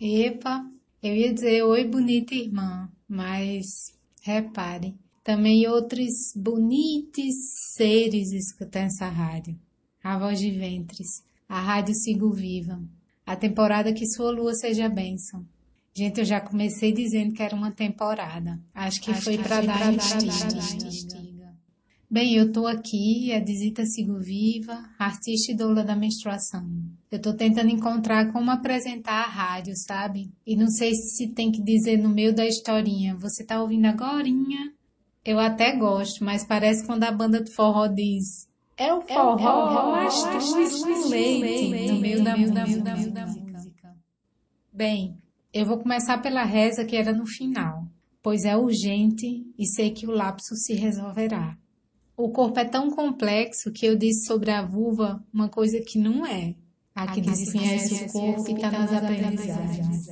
Epa, 0.00 0.64
eu 1.02 1.14
ia 1.14 1.32
dizer 1.32 1.62
oi, 1.62 1.84
bonita 1.84 2.34
irmã, 2.34 2.88
mas 3.08 3.94
repare, 4.22 4.94
também 5.24 5.66
outros 5.68 6.32
bonitos 6.36 7.34
seres 7.74 8.32
escutam 8.32 8.82
essa 8.82 9.08
rádio. 9.08 9.58
A 10.02 10.18
voz 10.18 10.38
de 10.38 10.50
ventres, 10.50 11.24
a 11.48 11.60
rádio 11.60 11.94
Sigo 11.94 12.30
Viva, 12.30 12.80
a 13.24 13.34
temporada 13.34 13.92
que 13.92 14.06
sua 14.06 14.30
lua 14.30 14.54
seja 14.54 14.88
bênção. 14.88 15.44
Gente, 15.92 16.20
eu 16.20 16.24
já 16.24 16.40
comecei 16.40 16.92
dizendo 16.92 17.32
que 17.32 17.42
era 17.42 17.56
uma 17.56 17.70
temporada. 17.70 18.60
Acho 18.74 19.00
que 19.00 19.10
Acho 19.10 19.22
foi 19.22 19.38
para 19.38 19.62
dar 19.62 19.92
instiga. 19.92 21.25
Bem, 22.08 22.36
eu 22.36 22.52
tô 22.52 22.68
aqui, 22.68 23.32
a 23.32 23.40
Dizita 23.40 23.84
Sigo 23.84 24.20
Viva, 24.20 24.78
artista 24.96 25.50
e 25.50 25.56
doula 25.56 25.82
da 25.82 25.96
menstruação. 25.96 26.64
Eu 27.10 27.20
tô 27.20 27.34
tentando 27.34 27.68
encontrar 27.68 28.32
como 28.32 28.50
apresentar 28.50 29.24
a 29.24 29.28
rádio, 29.28 29.74
sabe? 29.76 30.30
E 30.46 30.56
não 30.56 30.68
sei 30.68 30.94
se 30.94 31.28
tem 31.34 31.50
que 31.50 31.60
dizer 31.60 31.96
no 31.96 32.08
meio 32.08 32.32
da 32.32 32.46
historinha. 32.46 33.16
Você 33.16 33.44
tá 33.44 33.60
ouvindo 33.60 33.86
agorinha? 33.86 34.72
Eu 35.24 35.40
até 35.40 35.74
gosto, 35.74 36.24
mas 36.24 36.46
parece 36.46 36.86
quando 36.86 37.02
a 37.02 37.10
banda 37.10 37.42
de 37.42 37.52
forró 37.52 37.88
diz 37.88 38.46
é 38.76 38.92
o 38.92 39.00
forró, 39.00 39.90
mastruz 39.90 40.84
com 40.84 41.08
leite 41.08 41.92
no 41.92 41.98
meio 41.98 42.22
da 42.22 42.36
música. 42.36 43.96
Bem, 44.72 45.16
eu 45.52 45.64
vou 45.64 45.78
começar 45.78 46.18
pela 46.18 46.44
reza 46.44 46.84
que 46.84 46.94
era 46.94 47.12
no 47.12 47.26
final, 47.26 47.84
pois 48.22 48.44
é 48.44 48.54
urgente 48.54 49.44
e 49.58 49.66
sei 49.66 49.90
que 49.90 50.06
o 50.06 50.10
lapso 50.10 50.54
se 50.54 50.74
resolverá. 50.74 51.56
O 52.16 52.30
corpo 52.30 52.58
é 52.58 52.64
tão 52.64 52.90
complexo 52.90 53.70
que 53.70 53.84
eu 53.84 53.94
disse 53.94 54.24
sobre 54.24 54.50
a 54.50 54.62
vulva 54.62 55.22
uma 55.32 55.50
coisa 55.50 55.78
que 55.80 55.98
não 55.98 56.24
é. 56.24 56.54
Aqui 56.94 57.20
desconhece 57.20 58.04
o 58.04 58.12
corpo 58.12 58.48
e 58.48 58.54
está 58.54 58.70
nas 58.70 58.90
aprendizagens. 58.90 60.06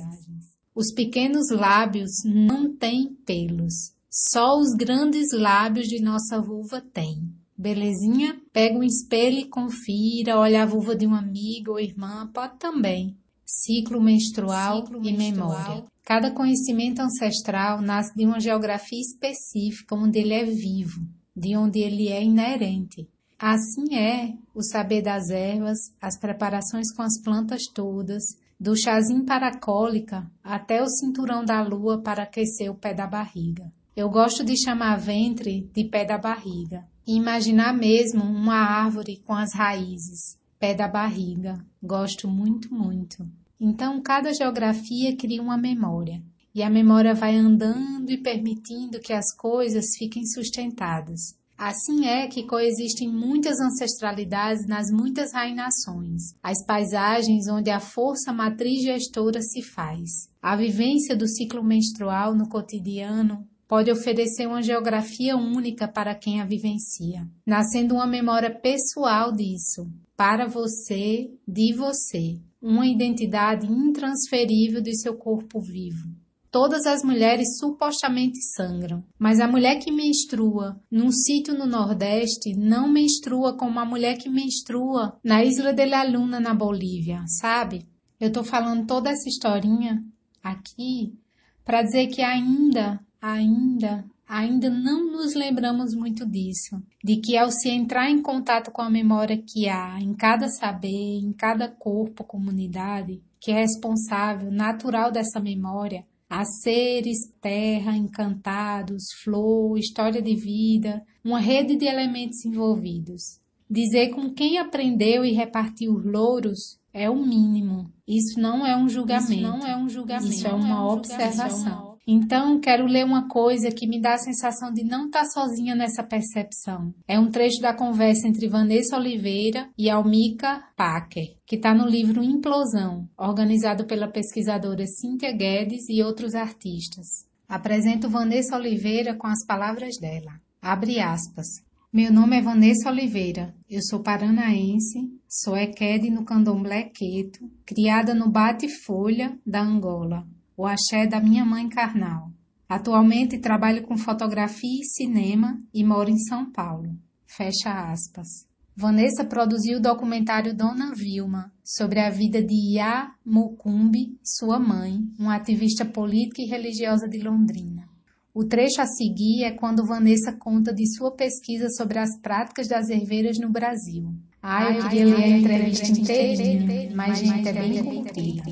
Os 0.75 0.93
pequenos 0.93 1.49
lábios 1.49 2.11
não 2.23 2.71
têm 2.75 3.07
pelos. 3.25 3.95
Só 4.07 4.59
os 4.59 4.75
grandes 4.75 5.31
lábios 5.31 5.87
de 5.87 5.99
nossa 5.99 6.39
vulva 6.39 6.79
têm. 6.79 7.27
Belezinha? 7.57 8.39
Pega 8.53 8.77
um 8.77 8.83
espelho 8.83 9.39
e 9.39 9.45
confira, 9.45 10.37
olha 10.37 10.61
a 10.61 10.65
vulva 10.65 10.95
de 10.95 11.07
um 11.07 11.15
amigo 11.15 11.71
ou 11.71 11.79
irmã, 11.79 12.29
pode 12.31 12.59
também. 12.59 13.17
Ciclo 13.43 13.99
menstrual 13.99 14.85
Ciclo 14.85 14.99
e 15.03 15.11
menstrual. 15.11 15.49
memória. 15.49 15.85
Cada 16.03 16.29
conhecimento 16.29 16.99
ancestral 16.99 17.81
nasce 17.81 18.15
de 18.15 18.25
uma 18.25 18.39
geografia 18.39 18.99
específica 18.99 19.95
onde 19.95 20.19
ele 20.19 20.33
é 20.33 20.45
vivo 20.45 21.01
de 21.35 21.55
onde 21.57 21.79
ele 21.79 22.07
é 22.07 22.23
inerente. 22.23 23.09
Assim 23.37 23.95
é 23.95 24.33
o 24.53 24.63
saber 24.63 25.01
das 25.01 25.29
ervas, 25.29 25.77
as 26.01 26.17
preparações 26.17 26.93
com 26.93 27.01
as 27.01 27.19
plantas 27.21 27.63
todas, 27.67 28.23
do 28.59 28.75
chazinho 28.75 29.25
para 29.25 29.49
a 29.49 29.59
cólica 29.59 30.29
até 30.43 30.81
o 30.81 30.87
cinturão 30.87 31.43
da 31.43 31.61
lua 31.61 32.01
para 32.01 32.23
aquecer 32.23 32.71
o 32.71 32.75
pé 32.75 32.93
da 32.93 33.05
barriga. 33.05 33.71
Eu 33.95 34.09
gosto 34.09 34.43
de 34.43 34.57
chamar 34.57 34.97
ventre 34.97 35.69
de 35.73 35.83
pé 35.85 36.05
da 36.05 36.17
barriga 36.17 36.85
e 37.05 37.15
imaginar 37.15 37.73
mesmo 37.73 38.23
uma 38.23 38.55
árvore 38.55 39.21
com 39.25 39.33
as 39.33 39.53
raízes, 39.53 40.37
pé 40.59 40.73
da 40.73 40.87
barriga. 40.87 41.63
Gosto 41.81 42.27
muito, 42.27 42.73
muito. 42.73 43.27
Então, 43.59 44.01
cada 44.01 44.33
geografia 44.33 45.15
cria 45.15 45.41
uma 45.41 45.57
memória 45.57 46.21
e 46.53 46.63
a 46.63 46.69
memória 46.69 47.13
vai 47.13 47.35
andando 47.35 47.94
e 48.11 48.17
permitindo 48.17 48.99
que 48.99 49.13
as 49.13 49.33
coisas 49.35 49.95
fiquem 49.97 50.25
sustentadas. 50.25 51.35
Assim 51.57 52.05
é 52.05 52.27
que 52.27 52.43
coexistem 52.43 53.09
muitas 53.09 53.59
ancestralidades 53.61 54.67
nas 54.67 54.91
muitas 54.91 55.31
rainações, 55.31 56.33
as 56.43 56.65
paisagens 56.65 57.47
onde 57.47 57.69
a 57.69 57.79
força 57.79 58.33
matriz 58.33 58.83
gestora 58.83 59.41
se 59.41 59.61
faz. 59.61 60.29
A 60.41 60.55
vivência 60.55 61.15
do 61.15 61.27
ciclo 61.27 61.63
menstrual 61.63 62.35
no 62.35 62.49
cotidiano 62.49 63.47
pode 63.67 63.89
oferecer 63.89 64.47
uma 64.47 64.61
geografia 64.61 65.37
única 65.37 65.87
para 65.87 66.13
quem 66.13 66.41
a 66.41 66.45
vivencia, 66.45 67.25
nascendo 67.45 67.95
uma 67.95 68.05
memória 68.05 68.53
pessoal 68.53 69.31
disso, 69.31 69.87
para 70.15 70.47
você, 70.47 71.31
de 71.47 71.73
você, 71.73 72.37
uma 72.61 72.85
identidade 72.85 73.65
intransferível 73.65 74.81
de 74.81 74.95
seu 74.95 75.15
corpo 75.15 75.61
vivo. 75.61 76.24
Todas 76.55 76.85
as 76.85 77.03
mulheres 77.03 77.57
supostamente 77.59 78.41
sangram, 78.41 79.03
mas 79.19 79.41
a 79.41 79.47
mulher 79.47 79.77
que 79.77 79.91
menstrua 79.91 80.81
num 80.89 81.11
sítio 81.11 81.53
no 81.53 81.65
Nordeste 81.65 82.55
não 82.55 82.87
menstrua 82.87 83.57
como 83.57 83.77
a 83.77 83.83
mulher 83.83 84.17
que 84.17 84.29
menstrua 84.29 85.19
na 85.21 85.43
Isla 85.43 85.73
de 85.73 85.85
la 85.85 86.03
Luna, 86.03 86.39
na 86.39 86.53
Bolívia, 86.53 87.25
sabe? 87.27 87.85
Eu 88.21 88.31
tô 88.31 88.41
falando 88.41 88.87
toda 88.87 89.09
essa 89.09 89.27
historinha 89.27 90.01
aqui 90.41 91.19
para 91.65 91.83
dizer 91.83 92.07
que 92.07 92.21
ainda, 92.21 93.01
ainda, 93.21 94.05
ainda 94.25 94.69
não 94.69 95.11
nos 95.11 95.35
lembramos 95.35 95.93
muito 95.93 96.25
disso, 96.25 96.81
de 97.03 97.17
que 97.17 97.35
ao 97.35 97.51
se 97.51 97.69
entrar 97.69 98.09
em 98.09 98.21
contato 98.21 98.71
com 98.71 98.81
a 98.81 98.89
memória 98.89 99.37
que 99.37 99.67
há 99.67 99.99
em 99.99 100.13
cada 100.13 100.47
saber, 100.47 101.19
em 101.19 101.33
cada 101.33 101.67
corpo, 101.67 102.23
comunidade, 102.23 103.21
que 103.41 103.51
é 103.51 103.55
responsável, 103.55 104.49
natural 104.49 105.11
dessa 105.11 105.41
memória, 105.41 106.05
Há 106.29 106.43
seres, 106.43 107.17
terra, 107.39 107.95
encantados, 107.95 109.11
flor, 109.23 109.77
história 109.77 110.21
de 110.21 110.35
vida, 110.35 111.03
uma 111.23 111.39
rede 111.39 111.75
de 111.75 111.85
elementos 111.85 112.43
envolvidos. 112.45 113.39
Dizer 113.69 114.09
com 114.09 114.33
quem 114.33 114.57
aprendeu 114.57 115.23
e 115.23 115.31
repartiu 115.31 115.93
os 115.93 116.05
louros 116.05 116.79
é 116.93 117.09
o 117.09 117.15
mínimo. 117.15 117.91
Isso 118.07 118.39
não 118.39 118.65
é 118.65 118.77
um 118.77 118.87
julgamento. 118.87 119.33
Isso 119.33 119.41
não 119.41 119.67
é 119.67 119.77
um 119.77 119.89
julgamento. 119.89 120.31
Isso 120.31 120.47
é 120.47 120.53
uma, 120.53 120.67
é 120.67 120.71
uma 120.71 120.93
observação. 120.93 121.84
Então, 122.07 122.59
quero 122.59 122.85
ler 122.85 123.03
uma 123.03 123.27
coisa 123.27 123.71
que 123.71 123.87
me 123.87 123.99
dá 123.99 124.13
a 124.13 124.19
sensação 124.19 124.71
de 124.71 124.83
não 124.83 125.07
estar 125.07 125.25
sozinha 125.25 125.73
nessa 125.73 126.03
percepção. 126.03 126.93
É 127.07 127.19
um 127.19 127.31
trecho 127.31 127.59
da 127.59 127.73
conversa 127.73 128.27
entre 128.27 128.47
Vanessa 128.47 128.95
Oliveira 128.95 129.69
e 129.75 129.89
Almica 129.89 130.63
Packer, 130.77 131.35
que 131.47 131.55
está 131.55 131.73
no 131.73 131.87
livro 131.87 132.23
Implosão, 132.23 133.09
organizado 133.17 133.85
pela 133.85 134.07
pesquisadora 134.07 134.85
Cíntia 134.85 135.31
Guedes 135.31 135.89
e 135.89 136.03
outros 136.03 136.35
artistas. 136.35 137.25
Apresento 137.49 138.07
Vanessa 138.07 138.55
Oliveira 138.55 139.15
com 139.15 139.25
as 139.25 139.43
palavras 139.43 139.97
dela. 139.99 140.39
Abre 140.61 140.99
aspas. 140.99 141.47
Meu 141.91 142.11
nome 142.11 142.37
é 142.37 142.41
Vanessa 142.41 142.89
Oliveira, 142.89 143.55
eu 143.69 143.81
sou 143.81 144.01
paranaense, 144.01 144.99
sou 145.29 145.55
equede 145.55 146.09
no 146.09 146.25
candomblé 146.25 146.83
queto, 146.83 147.49
criada 147.65 148.13
no 148.13 148.29
bate-folha 148.29 149.39
da 149.45 149.61
Angola, 149.61 150.27
o 150.57 150.65
axé 150.65 151.05
da 151.07 151.19
minha 151.19 151.45
mãe 151.45 151.67
carnal. 151.67 152.31
Atualmente 152.67 153.37
trabalho 153.37 153.83
com 153.83 153.97
fotografia 153.97 154.81
e 154.81 154.85
cinema 154.85 155.61
e 155.73 155.83
moro 155.83 156.09
em 156.09 156.17
São 156.17 156.51
Paulo. 156.51 156.95
Fecha 157.25 157.91
aspas. 157.91 158.27
Vanessa 158.75 159.23
produziu 159.23 159.77
o 159.77 159.81
documentário 159.81 160.53
Dona 160.53 160.93
Vilma 160.93 161.51
sobre 161.63 161.99
a 161.99 162.09
vida 162.09 162.43
de 162.43 162.75
Iá 162.75 163.11
Mucumbi, 163.25 164.17
sua 164.21 164.59
mãe, 164.59 164.99
uma 165.17 165.35
ativista 165.35 165.85
política 165.85 166.41
e 166.41 166.49
religiosa 166.49 167.07
de 167.07 167.19
Londrina. 167.19 167.87
O 168.33 168.43
trecho 168.43 168.81
a 168.81 168.85
seguir 168.85 169.43
é 169.45 169.51
quando 169.51 169.85
Vanessa 169.85 170.33
conta 170.33 170.73
de 170.73 170.85
sua 170.93 171.15
pesquisa 171.15 171.69
sobre 171.69 171.99
as 171.99 172.19
práticas 172.19 172.67
das 172.67 172.89
herveiras 172.89 173.39
no 173.39 173.49
Brasil. 173.49 174.13
Ah, 174.43 174.69
eu 174.71 174.89
queria 174.89 175.05
ler 175.05 175.23
a 175.23 175.29
entrevista 175.29 175.87
inteira, 175.87 176.93
mas 176.93 177.19
gente, 177.19 177.47
é 177.47 177.53
bem 177.53 177.81
comprida. 177.81 178.51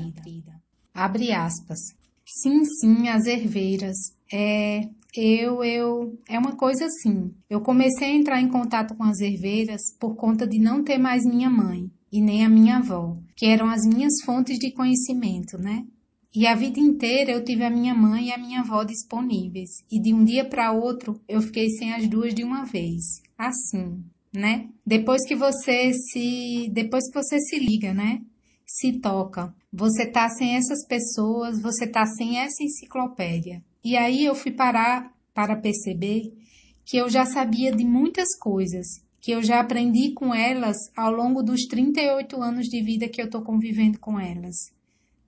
Abre 0.94 1.32
aspas. 1.32 1.80
Sim, 2.24 2.64
sim, 2.64 3.08
as 3.08 3.26
herveiras. 3.26 3.96
É, 4.32 4.88
eu, 5.14 5.62
eu, 5.62 6.18
é 6.28 6.38
uma 6.38 6.56
coisa 6.56 6.86
assim. 6.86 7.34
Eu 7.50 7.60
comecei 7.60 8.08
a 8.08 8.14
entrar 8.14 8.40
em 8.40 8.48
contato 8.48 8.94
com 8.94 9.02
as 9.04 9.20
herveiras 9.20 9.82
por 9.98 10.14
conta 10.14 10.46
de 10.46 10.58
não 10.58 10.82
ter 10.82 10.98
mais 10.98 11.24
minha 11.24 11.50
mãe 11.50 11.90
e 12.10 12.20
nem 12.20 12.44
a 12.44 12.48
minha 12.48 12.78
avó, 12.78 13.16
que 13.36 13.44
eram 13.46 13.68
as 13.68 13.84
minhas 13.84 14.22
fontes 14.24 14.56
de 14.58 14.70
conhecimento, 14.70 15.58
né? 15.58 15.84
E 16.34 16.46
a 16.46 16.54
vida 16.54 16.80
inteira 16.80 17.32
eu 17.32 17.44
tive 17.44 17.64
a 17.64 17.70
minha 17.70 17.94
mãe 17.94 18.28
e 18.28 18.32
a 18.32 18.38
minha 18.38 18.60
avó 18.60 18.82
disponíveis, 18.82 19.70
e 19.90 20.00
de 20.00 20.12
um 20.14 20.24
dia 20.24 20.44
para 20.44 20.72
outro 20.72 21.20
eu 21.28 21.40
fiquei 21.40 21.70
sem 21.70 21.92
as 21.92 22.08
duas 22.08 22.34
de 22.34 22.42
uma 22.42 22.64
vez. 22.64 23.20
Assim, 23.36 24.02
né? 24.32 24.68
Depois 24.86 25.24
que 25.26 25.34
você 25.34 25.92
se, 25.92 26.68
depois 26.72 27.08
que 27.08 27.20
você 27.20 27.38
se 27.38 27.58
liga, 27.58 27.92
né? 27.92 28.20
Se 28.76 28.98
toca. 28.98 29.54
Você 29.72 30.04
tá 30.04 30.28
sem 30.28 30.56
essas 30.56 30.84
pessoas, 30.84 31.62
você 31.62 31.86
tá 31.86 32.04
sem 32.06 32.40
essa 32.40 32.60
enciclopédia. 32.60 33.62
E 33.84 33.96
aí 33.96 34.24
eu 34.24 34.34
fui 34.34 34.50
parar 34.50 35.14
para 35.32 35.54
perceber 35.54 36.36
que 36.84 36.96
eu 36.96 37.08
já 37.08 37.24
sabia 37.24 37.70
de 37.70 37.84
muitas 37.84 38.36
coisas, 38.36 38.84
que 39.20 39.30
eu 39.30 39.44
já 39.44 39.60
aprendi 39.60 40.10
com 40.10 40.34
elas 40.34 40.76
ao 40.96 41.12
longo 41.12 41.40
dos 41.40 41.66
38 41.66 42.42
anos 42.42 42.66
de 42.66 42.82
vida 42.82 43.08
que 43.08 43.22
eu 43.22 43.30
tô 43.30 43.42
convivendo 43.42 44.00
com 44.00 44.18
elas. 44.18 44.72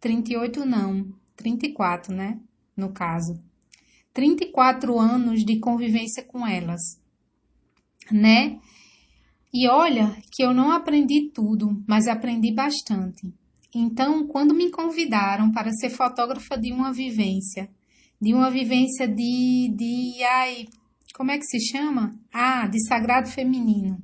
38 0.01 0.67
não, 0.67 1.07
34, 1.37 2.13
né? 2.13 2.41
No 2.77 2.91
caso. 2.91 3.41
34 4.13 4.99
anos 4.99 5.45
de 5.45 5.61
convivência 5.61 6.25
com 6.25 6.45
elas, 6.45 7.01
né? 8.11 8.59
E 9.59 9.67
olha 9.69 10.15
que 10.31 10.45
eu 10.45 10.53
não 10.53 10.71
aprendi 10.71 11.31
tudo, 11.33 11.83
mas 11.89 12.07
aprendi 12.07 12.53
bastante. 12.53 13.33
Então, 13.75 14.27
quando 14.27 14.53
me 14.53 14.71
convidaram 14.71 15.51
para 15.51 15.73
ser 15.73 15.89
fotógrafa 15.89 16.59
de 16.59 16.75
uma 16.75 16.93
vivência, 16.93 17.67
de 18.21 18.35
uma 18.35 18.51
vivência 18.51 19.09
de, 19.09 19.73
de 19.75 20.23
ai, 20.23 20.67
como 21.15 21.31
é 21.31 21.39
que 21.39 21.47
se 21.47 21.59
chama? 21.59 22.15
Ah, 22.31 22.67
de 22.67 22.87
sagrado 22.87 23.31
feminino. 23.31 23.97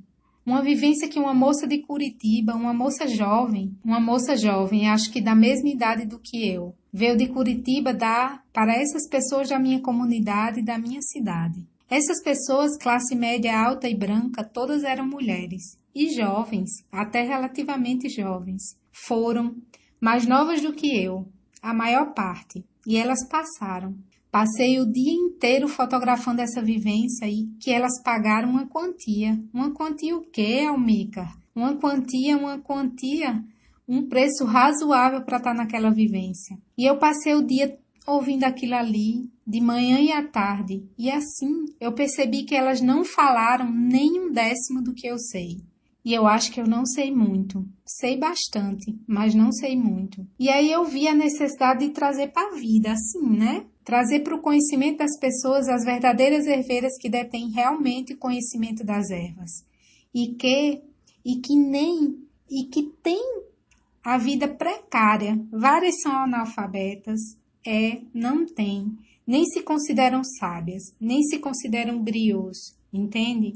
Uma 0.43 0.63
vivência 0.63 1.07
que 1.07 1.19
uma 1.19 1.35
moça 1.35 1.67
de 1.67 1.77
Curitiba, 1.77 2.55
uma 2.55 2.73
moça 2.73 3.07
jovem, 3.07 3.77
uma 3.85 3.99
moça 3.99 4.35
jovem, 4.35 4.89
acho 4.89 5.11
que 5.11 5.21
da 5.21 5.35
mesma 5.35 5.69
idade 5.69 6.07
do 6.07 6.17
que 6.17 6.49
eu, 6.49 6.73
veio 6.91 7.15
de 7.15 7.27
Curitiba 7.27 7.93
dar 7.93 8.43
para 8.51 8.73
essas 8.73 9.07
pessoas 9.07 9.49
da 9.49 9.59
minha 9.59 9.79
comunidade 9.79 10.63
da 10.63 10.79
minha 10.79 10.99
cidade. 11.03 11.63
Essas 11.95 12.23
pessoas, 12.23 12.75
classe 12.75 13.13
média 13.13 13.55
alta 13.55 13.87
e 13.87 13.93
branca, 13.93 14.43
todas 14.43 14.83
eram 14.83 15.07
mulheres 15.07 15.77
e 15.93 16.11
jovens, 16.11 16.71
até 16.91 17.21
relativamente 17.21 18.09
jovens. 18.09 18.63
Foram 18.91 19.55
mais 20.01 20.25
novas 20.25 20.59
do 20.59 20.73
que 20.73 20.87
eu, 20.87 21.27
a 21.61 21.71
maior 21.71 22.15
parte, 22.15 22.65
e 22.87 22.97
elas 22.97 23.19
passaram. 23.29 23.95
Passei 24.31 24.79
o 24.79 24.91
dia 24.91 25.13
inteiro 25.13 25.67
fotografando 25.67 26.41
essa 26.41 26.63
vivência 26.63 27.27
e 27.27 27.45
que 27.59 27.69
elas 27.69 28.01
pagaram 28.01 28.49
uma 28.49 28.65
quantia. 28.65 29.39
Uma 29.53 29.71
quantia 29.71 30.17
o 30.17 30.25
quê, 30.31 30.65
Almica? 30.67 31.27
Uma 31.55 31.75
quantia, 31.77 32.35
uma 32.35 32.57
quantia, 32.57 33.39
um 33.87 34.07
preço 34.09 34.45
razoável 34.45 35.21
para 35.21 35.37
estar 35.37 35.51
tá 35.51 35.55
naquela 35.55 35.91
vivência. 35.91 36.57
E 36.75 36.89
eu 36.89 36.97
passei 36.97 37.35
o 37.35 37.45
dia 37.45 37.77
ouvindo 38.07 38.45
aquilo 38.45 38.73
ali, 38.73 39.31
de 39.45 39.59
manhã 39.59 39.99
e 39.99 40.11
à 40.11 40.25
tarde, 40.25 40.83
e 40.97 41.11
assim 41.11 41.65
eu 41.79 41.91
percebi 41.91 42.43
que 42.43 42.55
elas 42.55 42.81
não 42.81 43.03
falaram 43.03 43.69
nem 43.71 44.19
um 44.19 44.31
décimo 44.31 44.81
do 44.81 44.93
que 44.93 45.07
eu 45.07 45.17
sei. 45.17 45.57
E 46.05 46.13
eu 46.13 46.27
acho 46.27 46.51
que 46.51 46.59
eu 46.59 46.67
não 46.67 46.85
sei 46.85 47.11
muito. 47.11 47.65
Sei 47.85 48.17
bastante, 48.17 48.93
mas 49.07 49.33
não 49.33 49.51
sei 49.53 49.75
muito. 49.77 50.27
E 50.37 50.49
aí 50.49 50.69
eu 50.69 50.83
vi 50.83 51.07
a 51.07 51.15
necessidade 51.15 51.87
de 51.87 51.93
trazer 51.93 52.27
para 52.27 52.49
a 52.49 52.55
vida, 52.55 52.91
assim, 52.91 53.29
né? 53.29 53.65
Trazer 53.85 54.19
para 54.19 54.35
o 54.35 54.41
conhecimento 54.41 54.97
das 54.97 55.17
pessoas 55.17 55.69
as 55.69 55.85
verdadeiras 55.85 56.45
herveiras 56.45 56.97
que 56.99 57.09
detêm 57.09 57.51
realmente 57.51 58.15
conhecimento 58.15 58.83
das 58.83 59.09
ervas. 59.11 59.63
E 60.13 60.35
que, 60.35 60.81
e 61.23 61.37
que 61.37 61.55
nem, 61.55 62.17
e 62.49 62.65
que 62.65 62.83
tem 63.01 63.43
a 64.03 64.17
vida 64.17 64.47
precária. 64.47 65.39
Várias 65.51 66.01
são 66.01 66.11
analfabetas, 66.11 67.21
é, 67.65 68.01
não 68.13 68.45
tem, 68.45 68.97
nem 69.25 69.45
se 69.45 69.61
consideram 69.61 70.23
sábias, 70.23 70.83
nem 70.99 71.21
se 71.23 71.39
consideram 71.39 72.03
griots, 72.03 72.77
entende? 72.91 73.53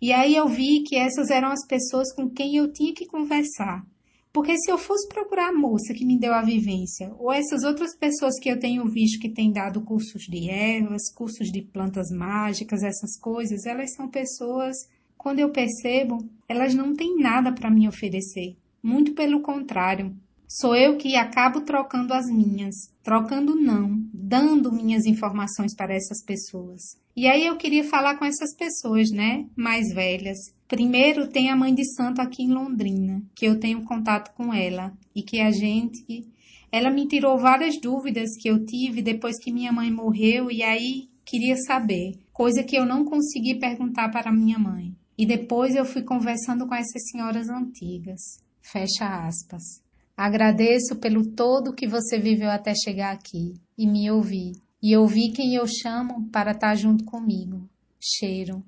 E 0.00 0.12
aí 0.12 0.34
eu 0.36 0.46
vi 0.48 0.82
que 0.82 0.96
essas 0.96 1.30
eram 1.30 1.48
as 1.48 1.66
pessoas 1.66 2.12
com 2.14 2.28
quem 2.28 2.56
eu 2.56 2.72
tinha 2.72 2.92
que 2.92 3.06
conversar. 3.06 3.84
Porque 4.32 4.54
se 4.58 4.70
eu 4.70 4.76
fosse 4.76 5.08
procurar 5.08 5.48
a 5.48 5.52
moça 5.52 5.94
que 5.94 6.04
me 6.04 6.18
deu 6.18 6.34
a 6.34 6.42
vivência, 6.42 7.10
ou 7.18 7.32
essas 7.32 7.64
outras 7.64 7.96
pessoas 7.96 8.38
que 8.38 8.50
eu 8.50 8.60
tenho 8.60 8.84
visto 8.86 9.18
que 9.18 9.30
têm 9.30 9.50
dado 9.50 9.80
cursos 9.80 10.24
de 10.24 10.50
ervas, 10.50 11.10
cursos 11.14 11.50
de 11.50 11.62
plantas 11.62 12.10
mágicas, 12.10 12.82
essas 12.82 13.18
coisas, 13.18 13.64
elas 13.64 13.94
são 13.94 14.10
pessoas, 14.10 14.76
quando 15.16 15.38
eu 15.38 15.50
percebo, 15.50 16.18
elas 16.46 16.74
não 16.74 16.94
têm 16.94 17.16
nada 17.16 17.50
para 17.50 17.70
me 17.70 17.88
oferecer. 17.88 18.56
Muito 18.82 19.14
pelo 19.14 19.40
contrário, 19.40 20.14
Sou 20.48 20.76
eu 20.76 20.96
que 20.96 21.16
acabo 21.16 21.62
trocando 21.62 22.14
as 22.14 22.26
minhas, 22.26 22.76
trocando 23.02 23.56
não, 23.56 24.05
dando 24.18 24.72
minhas 24.72 25.04
informações 25.04 25.74
para 25.74 25.94
essas 25.94 26.24
pessoas. 26.24 26.80
E 27.16 27.26
aí 27.26 27.46
eu 27.46 27.56
queria 27.56 27.84
falar 27.84 28.16
com 28.18 28.24
essas 28.24 28.54
pessoas, 28.56 29.10
né, 29.10 29.46
mais 29.56 29.92
velhas. 29.94 30.38
Primeiro 30.68 31.28
tem 31.28 31.50
a 31.50 31.56
mãe 31.56 31.74
de 31.74 31.84
santo 31.94 32.20
aqui 32.20 32.42
em 32.42 32.52
Londrina, 32.52 33.22
que 33.34 33.46
eu 33.46 33.58
tenho 33.58 33.84
contato 33.84 34.34
com 34.34 34.52
ela 34.52 34.92
e 35.14 35.22
que 35.22 35.40
a 35.40 35.50
gente 35.50 36.26
ela 36.70 36.90
me 36.90 37.06
tirou 37.06 37.38
várias 37.38 37.80
dúvidas 37.80 38.36
que 38.40 38.50
eu 38.50 38.64
tive 38.64 39.00
depois 39.00 39.38
que 39.38 39.52
minha 39.52 39.72
mãe 39.72 39.90
morreu 39.90 40.50
e 40.50 40.62
aí 40.62 41.08
queria 41.24 41.56
saber, 41.56 42.18
coisa 42.32 42.62
que 42.62 42.76
eu 42.76 42.84
não 42.84 43.04
consegui 43.04 43.58
perguntar 43.58 44.10
para 44.10 44.32
minha 44.32 44.58
mãe. 44.58 44.94
E 45.16 45.24
depois 45.24 45.74
eu 45.74 45.84
fui 45.84 46.02
conversando 46.02 46.66
com 46.66 46.74
essas 46.74 47.08
senhoras 47.10 47.48
antigas. 47.48 48.20
Fecha 48.60 49.26
aspas. 49.26 49.85
Agradeço 50.16 50.96
pelo 50.96 51.30
todo 51.34 51.74
que 51.74 51.86
você 51.86 52.18
viveu 52.18 52.50
até 52.50 52.74
chegar 52.74 53.12
aqui 53.12 53.52
e 53.76 53.86
me 53.86 54.10
ouvir, 54.10 54.52
e 54.82 54.96
ouvir 54.96 55.32
quem 55.32 55.54
eu 55.54 55.66
chamo 55.66 56.30
para 56.30 56.52
estar 56.52 56.74
junto 56.74 57.04
comigo. 57.04 57.68
Cheiro. 58.00 58.64